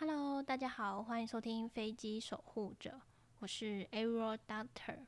[0.00, 2.90] Hello，大家好，欢迎收听《飞机守护者》，
[3.40, 5.00] 我是 Aero Doctor。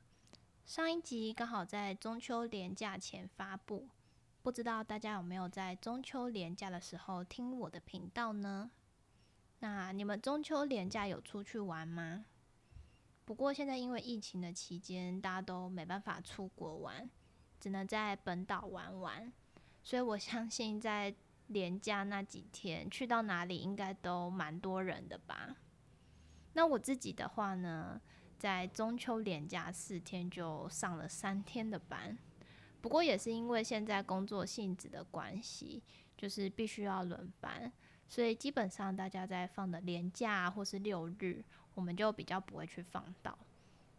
[0.67, 3.89] 上一集刚好在中秋连假前发布，
[4.43, 8.73] 不知道大家有没有在中秋连假的时候听我的频道呢？
[9.61, 12.25] 那你们中秋连假有出去玩吗？
[13.25, 17.09] 不过现在因为疫情的期间，大家都没办法出国玩，
[17.61, 19.33] 只能在本岛玩玩，
[19.85, 21.15] 所以我相信在
[21.51, 25.57] 连假那几天去到哪里应该都蛮多人的吧。
[26.53, 28.01] 那我自己的话呢，
[28.39, 32.17] 在中秋连假四天就上了三天的班，
[32.81, 35.83] 不过也是因为现在工作性质的关系，
[36.17, 37.73] 就是必须要轮班，
[38.09, 41.45] 所以基本上大家在放的连假或是六日，
[41.75, 43.37] 我们就比较不会去放到。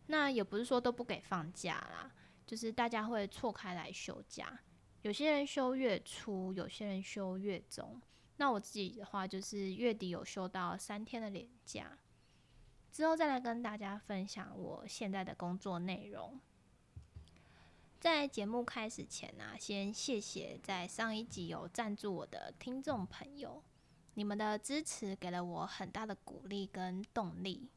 [0.08, 2.12] 那也不是说都不给放假啦，
[2.46, 4.60] 就是大家会错开来休假。
[5.02, 8.02] 有些人休月初，有些人休月中。
[8.38, 11.98] 那我自己的话，就是月底有休到三天的年假，
[12.92, 16.40] 之后再来跟大家分享我现在的工作内容。
[18.00, 23.64] 在节目开始前呢，先谢谢在上一集有赞助我的听众朋友，
[24.16, 27.70] 你们的支持给了我很大的鼓励跟动力。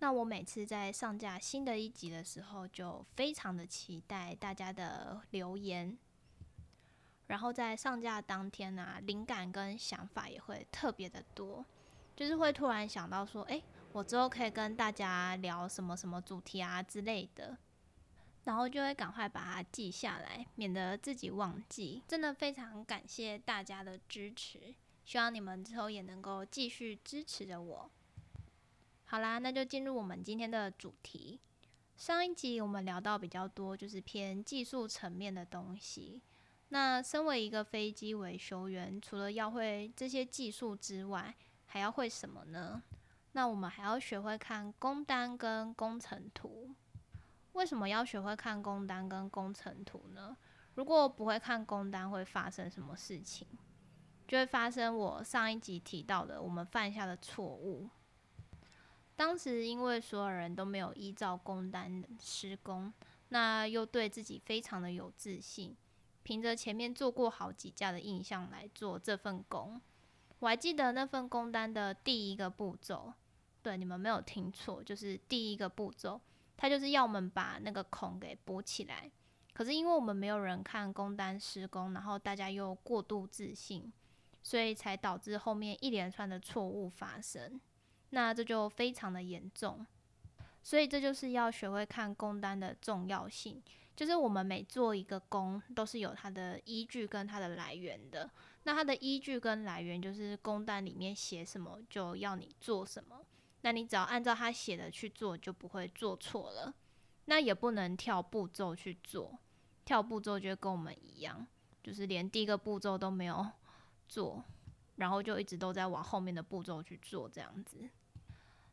[0.00, 5.96] 那我每次在上架新的一集的时候，就非常的期待大家的留言。
[7.26, 11.64] 然后在上架当天呢，灵感跟想法也会特别的多，
[12.14, 17.56] 就是会突然想到说，哎，我之后可以跟大家聊什么什么主题啊之类的，
[18.44, 22.02] 然后就会赶快把它记下来，免得自己忘记。
[22.06, 27.90] 真的非常感谢大家的支持，希望你们之后也能够继续支持着我。
[29.06, 31.40] 好啦，那就进入我们今天的主题。
[31.96, 36.20] 上一集我们聊到比较多，就是偏技术层面的东西。
[36.74, 41.32] 那身为一个飞机维修员，除了要会这些技术之外，
[41.66, 42.82] 还要会什么呢？
[43.30, 46.74] 那我们还要学会看工单跟工程图。
[47.52, 50.36] 为什么要学会看工单跟工程图呢？
[50.74, 53.46] 如果不会看工单，会发生什么事情？
[54.26, 57.88] 就会发生我上一集提到的我们犯下的错误。
[59.14, 62.92] 当时因为所有人都没有依照工单施工，
[63.28, 65.76] 那又对自己非常的有自信。
[66.24, 69.80] 凭着前面做过好几架的印象来做这份工，
[70.40, 73.12] 我还记得那份工单的第一个步骤，
[73.62, 76.20] 对，你们没有听错，就是第一个步骤，
[76.56, 79.10] 它就是要我们把那个孔给补起来。
[79.52, 83.92] 可是因为我们没有人看工单施工，然后大家又过度自信，
[84.42, 87.60] 所以才导致后面一连串的错误发生。
[88.10, 89.86] 那这就非常的严重，
[90.62, 93.62] 所以这就是要学会看工单的重要性。
[93.96, 98.30] 就是我们每做一个工，都是有它的依据跟它的来源的。
[98.64, 103.24] 那它的依据跟来源就是工单里面写什么，就要你做什么。
[103.62, 106.74] 那你只要按照他写的去做，就不会做错了。
[107.26, 109.38] 那也不能跳步骤去做，
[109.84, 111.46] 跳步骤就跟我们一样，
[111.82, 113.46] 就是连第一个步骤都没有
[114.06, 114.44] 做，
[114.96, 117.88] 然后就一直都在往后面的步骤去做这样子。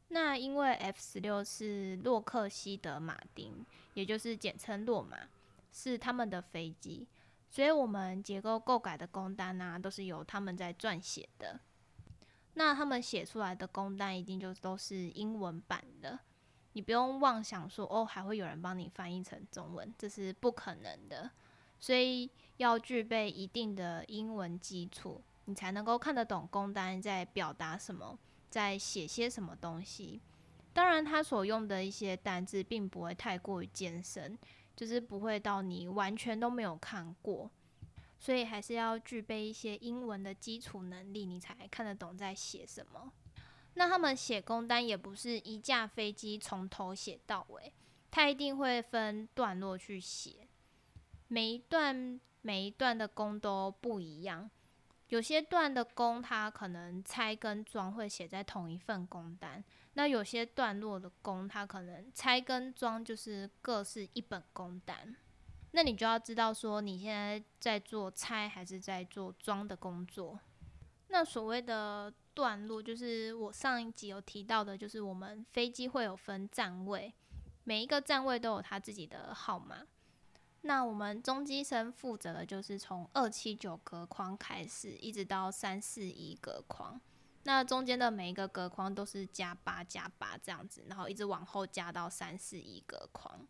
[0.10, 5.18] 那因为 F 十六是洛克希德马丁，也就是简称洛马，
[5.72, 7.08] 是他们的飞机，
[7.50, 11.60] 所以我们结构构改的工单啊，都是由他们在撰写的。
[12.54, 16.20] 那他们写出来的工单一定就都是英文版的，
[16.74, 21.32] 你不用妄想说哦，还会有人帮你翻译成中文，这是不可能的。
[21.80, 28.20] 所以要具备一定的英文基础，你才能够看得懂工单在表达什么。
[28.50, 30.20] 在写些什么东西？
[30.74, 34.38] 当然，他所用的一些单字并不会太过于艰深，
[34.76, 37.52] 就是不会到你完全都没有看过，
[38.20, 43.12] 所以还是要具备一些英文的基础能力，你才看得懂在写什么。
[43.74, 47.74] 那他们写工单也不是一架飞机从头写到尾，
[48.10, 50.48] 他一定会分段落去写，
[51.28, 54.50] 每一段每一段的工都不一样。
[55.08, 59.62] 有些段的工，他可能拆跟装会写在同一份工单；
[59.94, 65.16] 那有些段落的工，它可能拆跟装就是各是一本工单。
[65.72, 70.40] 那你就要知道说，你现在在做拆还是在做装的工作。
[71.08, 77.14] 那所谓的段落，就是我上一集有提到的，就是我们飞机会有分站位，
[77.66, 79.86] 每一个站位都有它自己的号码。
[80.62, 87.02] 那我们中机身负责的就是从二七九隔框开始，一直到三四一隔框。
[87.44, 93.48] 那中间的每一个隔框都是加八加八这样子，然后一直往后加到三四一隔框。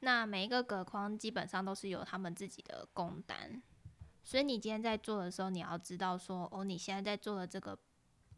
[0.00, 3.62] 那每一个隔框基本上都是有他们自己的工单，
[4.24, 7.78] 所以你今天在做的时候，你要知道说，哦，你现在在做的这个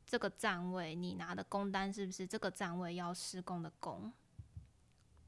[0.04, 4.12] 这个站位，你拿的工单是不是这个站位要施工的工？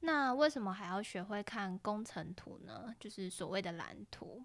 [0.00, 2.94] 那为什么还要学会看工程图呢？
[3.00, 4.44] 就是所谓的蓝图，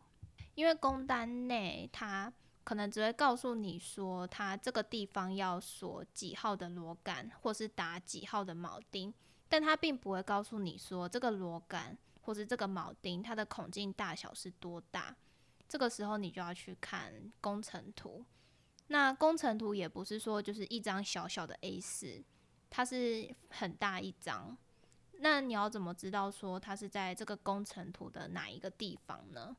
[0.55, 2.31] 因为工单内它
[2.63, 9.13] 可能只会告诉你说，它这个地方要锁几号的螺杆，或是打几号的铆钉，
[9.49, 15.15] 但它并不会告诉你说这个螺杆或是这个铆钉它的孔径大小是多大。
[15.67, 18.25] 这个时候你就要去看工程图。
[18.87, 22.23] 那工程图也不是说就是一张小小的 A 四，
[22.69, 24.57] 它是很大一张。
[25.19, 29.55] 那你要怎么知道说它是在这个工程图的哪一个地方呢？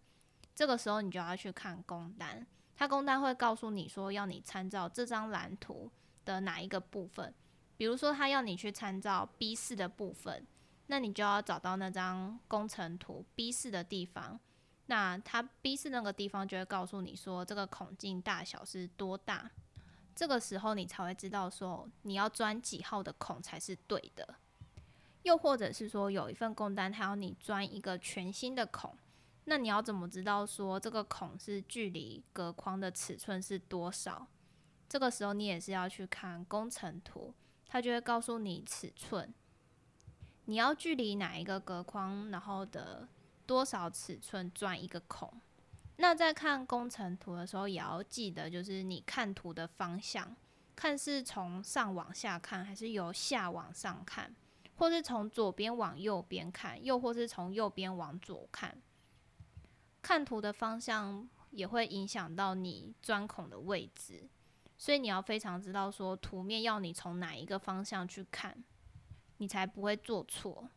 [0.55, 2.47] 这个时候你就要去看工单，
[2.77, 5.91] 他工单会告诉你说要你参照这张蓝图
[6.25, 7.33] 的哪一个部分。
[7.77, 10.47] 比如说他要你去参照 B 四的部分，
[10.87, 14.39] 那你就要找到那张工程图 B 四的地方。
[14.87, 19.51] 那他 B 四那个地方就会告诉你说这个孔径大小是多大。
[20.15, 24.35] 这个时候你才会知道说你要钻几号的孔才是对的。
[25.23, 28.93] 又或者是说，有一份工单，他要你钻一个全新的孔，
[29.45, 34.29] 那你要怎么知道说这个孔是距离隔框的尺寸是多少？
[34.89, 37.35] 这个时候你也是要去看工程图，
[37.67, 39.33] 它就会告诉你尺寸，
[40.45, 43.09] 你要距离哪一个隔框，然后的
[43.47, 45.41] 多少尺寸钻一个孔。
[45.97, 50.37] 那在看工程图的时候，也要记得就是你看图的方向，
[50.77, 54.35] 看是从上往下看，还是由下往上看。
[54.77, 58.77] 或是从左边往右边看，又或是从右边往左看，
[60.03, 64.29] 看图的方向也会影响到你钻孔的位置，
[64.77, 68.63] 所以你要非常知道说图面要你从哪一个方向去看，
[69.39, 70.69] 你才不会做错。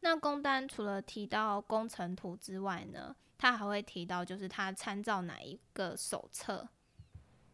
[0.00, 6.68] 那工单除了提到工程图之外呢，它还会提到就是它参照哪一个手册，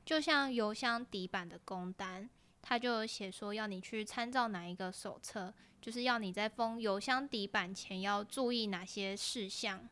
[0.04, 2.28] 就像油箱底板的工单。
[2.62, 9.88] 他就写说要你去参照哪一个手册，就是要你在封油箱底板前要注意哪些事项，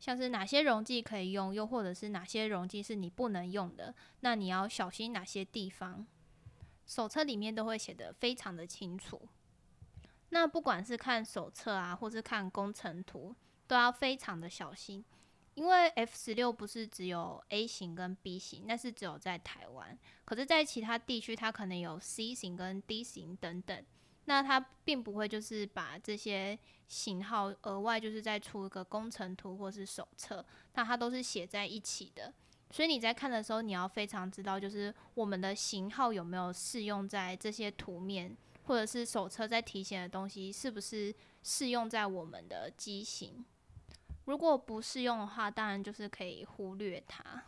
[0.00, 6.04] 像是哪些溶剂可以用，又或者是哪些溶剂是你不能用的，那你要小心哪些地方。
[6.86, 9.28] 手册里面都会写的非常的清楚。
[10.30, 13.34] 那不管是看手册啊，或是看工程图，
[13.66, 15.04] 都要非常的小心。
[15.54, 19.98] 因为 F 十六不是只有 A 型跟 B 型，那是只有在台湾。
[20.24, 23.84] 可是，在其他地区，它可能有 C 型跟 D 型等等。
[24.26, 30.44] 那它并不会就是把这些型号额外就是再出一个工程图或是手册，
[30.74, 32.32] 那它都是写在一起的。
[32.70, 41.12] 所以你在看的时候，你要非常知道，就是我们的型号有没有适用在这些图面，或者是手册在提醒的东西是不是
[41.42, 43.44] 适用在我们的机型。
[44.26, 47.42] 如果不适用的话，当然就是可以忽略它。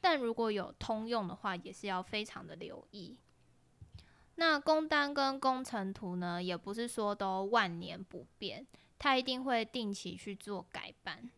[0.00, 3.18] 但如果有通用的话，也是要非常的留意。
[4.36, 8.66] 那工单跟工程图呢，也不是说都万年不变，
[8.98, 11.30] 它一定会定期去做改版。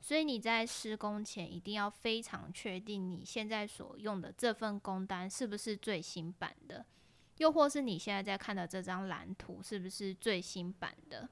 [0.00, 6.84] 所以你在施工前一定要非常确定你现在所用的这份工单是不是最新版的，
[7.38, 11.28] 又或是你现在在看的这张蓝图是不是最新版的。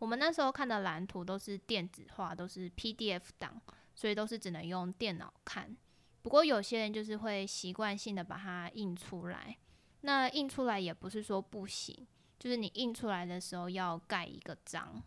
[0.00, 3.60] 我们那时候看的蓝图都是电子化，都是 PDF 档，
[3.94, 5.76] 所以都是只能用电脑看。
[6.22, 9.56] 不过有些人就是会习惯性的把它印出来，
[10.02, 12.06] 那印出来也不是说不行，
[12.38, 15.02] 就是你印出来的时候要盖一个章，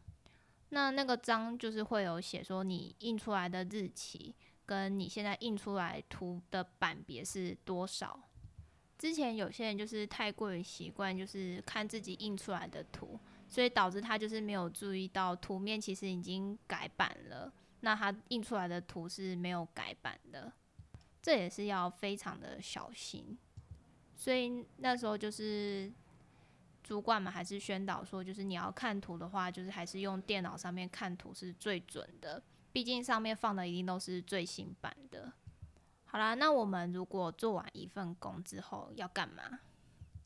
[0.70, 8.20] 那那个章就是会有写说你印出来的日期，跟你现在印出来图的版别是多少。
[8.98, 13.20] 之前有些人就是太过于习惯，就是看自己印出来的图。
[13.50, 20.54] 所以导致他就是没有注意到图面其实已经改版了，那他印出来的图是没有改版的，
[21.22, 23.38] 这也是要非常的小心。
[24.22, 25.92] 所以那时候就是
[26.84, 35.34] 主管们还是宣导说，就是你要看图的话，就是还是用电脑上面看图是最准的，毕竟上面放的一定都是最新版的。
[36.06, 39.58] 好啦，那我们如果做完一份工之后要干嘛？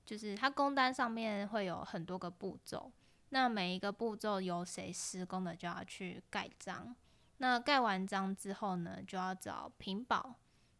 [0.05, 2.91] 就是他工单上面会有很多个步骤。
[3.29, 6.93] 那每一个步骤由谁施工的，就要去盖章。
[7.37, 10.35] 那盖完章之后呢，就要找品保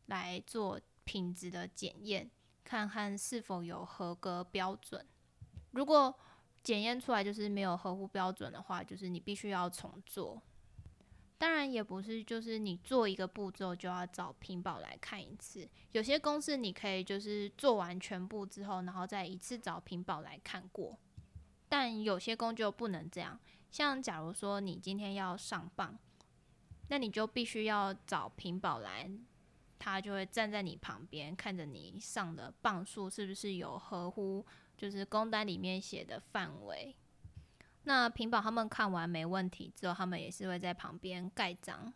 [0.07, 2.29] 来做品质的检验，
[2.65, 5.05] 看看是否有合格标准。
[5.72, 6.13] 如果
[6.63, 10.41] 检验出来就是没有合乎标准的话，就是你必须要重做。
[11.38, 15.69] 当然也不是，就是你做一个步骤就要找屏保来看一次。
[15.91, 20.98] 有些公司你可以就是做完全部之后，然后再一次找屏保来看过。
[21.67, 25.98] 但有些工就不能这样，像假如说你今天要上磅，
[26.88, 29.12] 那你就必须要找平保来
[29.77, 34.46] 他就会站在你旁边，看着你上的磅数是不是有合乎
[34.77, 36.96] 就是工单里面写的范围。
[37.84, 41.94] 那屏保他们看完没问题之后，他们也是会在旁边盖章。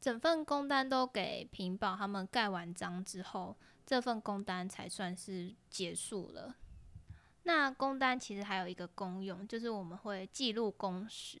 [0.00, 6.56] 整份工单都给屏保他们盖完章之后，这份工单才算是结束了。
[7.42, 11.40] 那工单其实还有一个功用，就是我们会记录工时，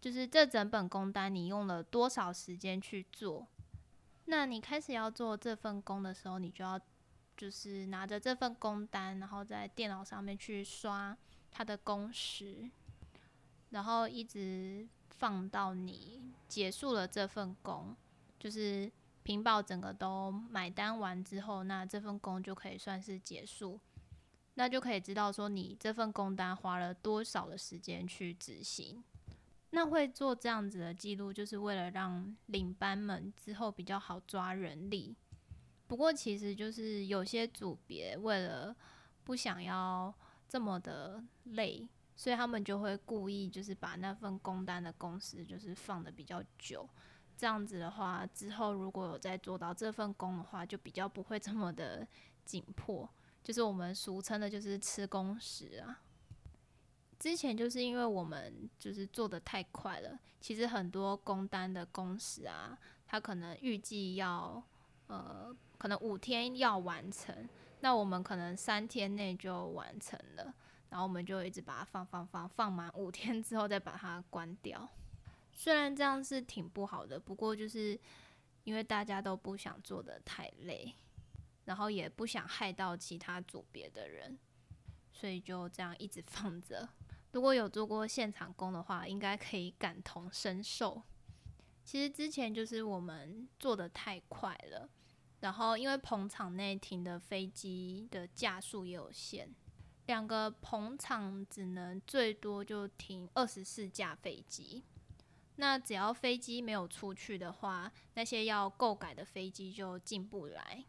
[0.00, 3.46] 就是这整本工单你用了多少时间去做。
[4.30, 6.78] 那你开始要做这份工的时候，你就要
[7.34, 11.16] 就是拿着这份工单，然后在电脑上面去刷
[11.50, 12.70] 它的工时，
[13.70, 17.96] 然后一直放到你结束了这份工，
[18.38, 18.92] 就是
[19.22, 23.80] 屏保整个都买单完之后，那这份工就可以算是结束，
[24.54, 29.02] 那就可以知道说你这份工单花了多少的时间去执行。
[29.70, 35.14] 那会做这样子的记录，就是为了让领班们之后比较好抓人力。
[35.86, 38.74] 不过，其实就是有些组别为了
[39.24, 40.12] 不想要
[40.48, 46.88] 这么的累，所以他们就会故意就是把那份工单的工时就是放的比较久。
[47.36, 52.06] 这样子的话，之后如果有再做到这份工的话，就比较不会这么的
[52.44, 53.08] 紧迫。
[53.42, 56.02] 就是我们俗称的，就是吃工时啊。
[57.18, 64.62] 之前就是因为我们就是做的太快了，其实很多工单的工时啊，它可能预计要
[65.08, 67.48] 呃，可能五天要完成，
[67.80, 70.54] 那我们可能三天内就完成了，
[70.90, 74.88] 然后我们就一直把它放放放放满五天之后再把它关掉。
[75.52, 77.98] 虽然这样是挺不好的，不过就是
[78.62, 80.94] 因为大家都不想做的太累，
[81.64, 84.38] 然后也不想害到其他组别的人，
[85.12, 86.88] 所以就这样一直放着。
[87.32, 91.02] 如果有做过现场工的话，应该可以感同身受。
[91.84, 94.88] 其实之前就是我们做的太快了，
[95.40, 99.54] 然后因为棚场内停的飞机的架数也有限，
[100.06, 104.84] 两个棚场只能最多就停二十四架飞机。
[105.56, 110.84] 那只要飞机没有出去的话，那些要购改的飞机就进不来。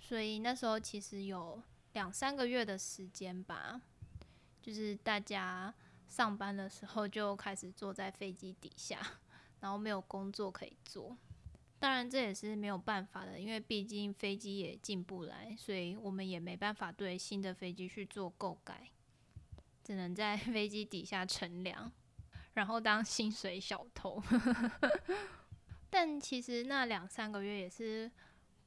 [0.00, 1.62] 所以那时候其实有
[1.92, 3.82] 两三个月的时间吧。
[4.68, 5.72] 就是大家
[6.10, 9.00] 上班的时候就开始坐在飞机底下，
[9.60, 11.16] 然后没有工作可以做。
[11.78, 18.90] 当然这也是没有办法的，因为毕竟飞机也进不来，所以我们也没办法对新的飞机去做购改，
[19.82, 21.90] 只能在 飞机底下乘凉，
[22.52, 24.22] 然后当薪水小偷。
[25.88, 28.12] 但其实那两三个月也是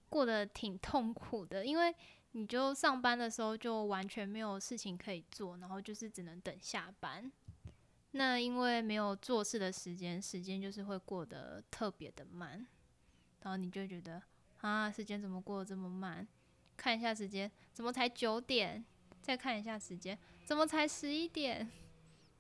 [0.09, 1.95] 过得挺痛苦的，因为。
[2.33, 7.29] 你就上班的时候就完全没有事情可以做，然后就是只能等下班。
[8.11, 12.65] 那因为没有做事的时间，时间就是会过得特别的慢，
[13.41, 14.21] 然后你就觉得
[14.61, 16.25] 啊，时间怎么过得这么慢？
[16.77, 18.83] 看一下时间，怎么才九点？
[19.21, 21.69] 再看一下时间，怎么才十一点？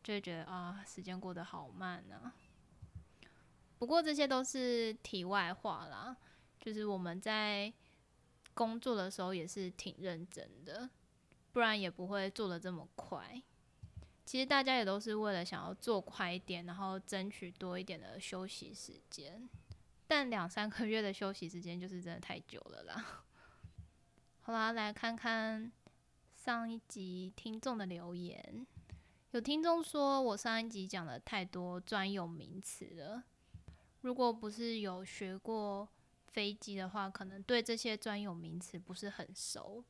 [0.01, 2.33] 就觉得啊，时间过得好慢啊。
[3.77, 6.15] 不过这些都是题外话啦，
[6.59, 7.73] 就是我们在。
[8.53, 10.89] 工作的时候也是挺认真的，
[11.51, 13.41] 不然也不会做的这么快。
[14.25, 19.49] 其实大家也都是为了想要做快一点，然后争取多一点的休息时间。
[20.07, 23.23] 但两三个月的休息时间就是真的太久了啦。
[24.41, 25.71] 好啦，来看看
[26.33, 28.65] 上一集听众的留言。
[29.31, 33.23] 有听众说我上一集讲了太多专有名词了，
[34.01, 35.89] 如果不是有学过。
[36.31, 39.83] 飞机的话，可能对这些专有名词不是很熟，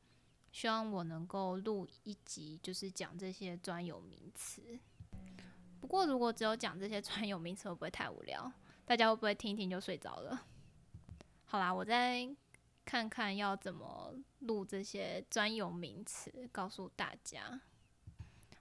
[0.50, 4.78] 希望我能够录一集，就是讲这些专有名词。
[5.80, 8.52] 不过，如果只有讲这些专有名词，会不会太无聊？
[8.84, 10.46] 大家会不会听一听就睡着了？
[11.44, 12.28] 好啦，我再
[12.84, 17.60] 看看要怎么录这些专有名词，告诉大家。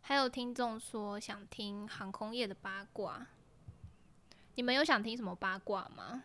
[0.02, 3.28] 还有听众说想听航空业的八卦，
[4.56, 6.24] 你们有想听什么八卦吗？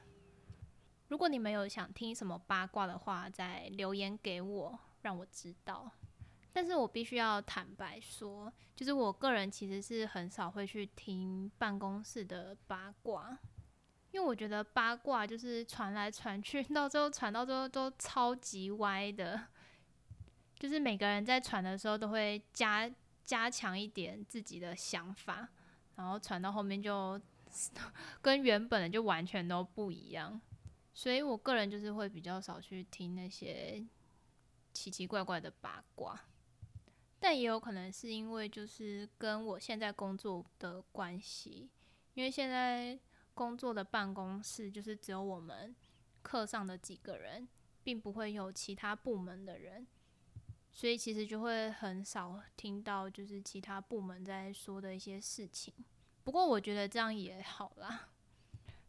[1.08, 5.90] 如果你们有想听什么八卦的话，再留言给我，让我知道。
[6.52, 13.38] 但是我必须要坦白说，就是我个人其实是很少会去听办公室的八卦，
[14.10, 19.48] 因为我觉得八卦就是传来传去，到最后传到最后都超级歪的，
[20.58, 22.90] 就是每个人在传的时候都会加
[23.22, 25.46] 加强一点自己的想法，
[25.96, 27.20] 然后传到后面就
[28.22, 30.40] 跟原本的就完全都不一样。
[30.96, 33.84] 所以我个人就是会比较少去听那些
[34.72, 36.18] 奇奇怪怪的八卦，
[37.20, 41.68] 但也有可能是因为就是跟我现在工作的关系，
[42.14, 42.98] 因为现在
[43.34, 45.76] 工作的办公室就是只有我们
[46.22, 47.46] 课上的几个人，
[47.84, 49.86] 并不会有其他部门的人，
[50.72, 55.74] 所以其实就会很少听到就是其他部门在说的一些事情。
[56.24, 58.08] 不过我觉得这样也好啦，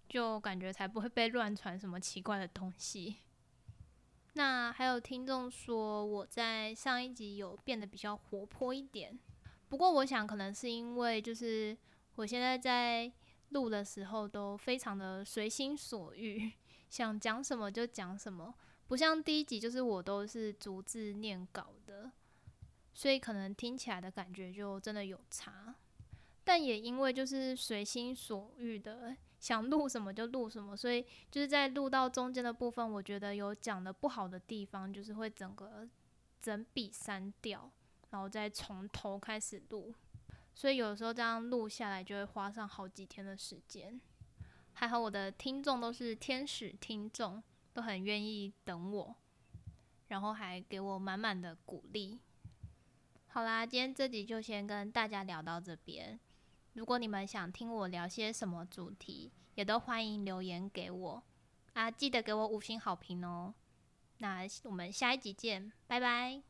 [0.08, 3.18] 就感觉才不会被乱传什么奇怪的东西。
[4.34, 9.18] 那还有听众说我在上一集有变得比较活泼一点，
[9.68, 11.76] 不过我想可能是因为就是
[12.16, 13.12] 我现在在
[13.50, 16.52] 录的时候都非常的随心所欲，
[16.90, 18.54] 想讲什么就讲什么，
[18.88, 22.12] 不像第一集就是我都是逐字念稿的，
[22.94, 25.76] 所以可能听起来的感觉就真的有差。
[26.44, 31.02] 但也因为就是随心所欲的想录什么就录什么，所以
[31.32, 35.88] 就是在录到中间的部分，我觉得有讲的不好的地方，就是会整个
[36.42, 37.72] 整笔删掉，
[38.10, 39.96] 然后再从头开始录。
[40.54, 43.98] 所以有时候这样录下来就会花上好几天的时间。
[44.74, 49.16] 还好我的听众都是天使听众，都很愿意等我，
[50.10, 52.20] 然后还给我满满的鼓励。
[53.28, 56.20] 好啦，今天这集就先跟大家聊到这边。
[56.78, 61.24] 如果你们想听我聊些什么主题，也都欢迎留言给我
[61.74, 61.90] 啊！
[61.90, 63.56] 记得给我五星好评哦。
[64.20, 66.44] 那我们下一集见，拜拜。